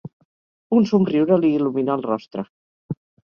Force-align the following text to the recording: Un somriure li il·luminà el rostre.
Un 0.77 0.87
somriure 0.91 1.37
li 1.43 1.51
il·luminà 1.59 1.99
el 2.01 2.05
rostre. 2.07 2.47